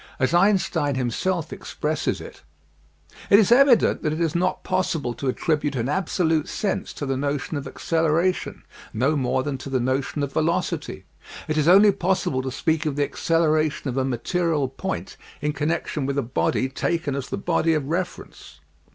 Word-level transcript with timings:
As 0.17 0.33
Einstein 0.33 0.95
himself 0.95 1.53
expresses 1.53 2.19
it: 2.21 2.41
It 3.29 3.37
is 3.37 3.51
evident 3.51 4.01
that 4.01 4.11
it 4.11 4.19
is 4.19 4.33
not 4.33 4.63
possible 4.63 5.13
to 5.13 5.27
attribute 5.27 5.75
an 5.75 5.87
absolute 5.87 6.47
sense 6.47 6.91
to 6.93 7.05
the 7.05 7.15
notion 7.15 7.55
of 7.55 7.67
acceleration, 7.67 8.63
no 8.95 9.15
more 9.15 9.43
than 9.43 9.59
to 9.59 9.69
the 9.69 9.79
notion 9.79 10.23
of 10.23 10.33
velocity. 10.33 11.05
It 11.47 11.55
is 11.55 11.67
only 11.67 11.91
possible 11.91 12.41
to 12.41 12.49
speak 12.49 12.87
of 12.87 12.95
the 12.95 13.03
acceleration 13.03 13.89
of 13.89 13.97
a 13.97 14.03
material 14.03 14.69
point 14.69 15.17
in 15.39 15.53
connection 15.53 16.07
with 16.07 16.17
a 16.17 16.23
body 16.23 16.67
taken 16.67 17.13
as 17.13 17.29
the 17.29 17.37
body 17.37 17.75
of 17.75 17.85
reference. 17.85 18.59